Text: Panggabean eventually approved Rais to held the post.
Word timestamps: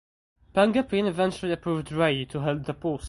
Panggabean 0.55 1.05
eventually 1.05 1.51
approved 1.51 1.91
Rais 1.91 2.25
to 2.29 2.39
held 2.39 2.65
the 2.65 2.73
post. 2.73 2.99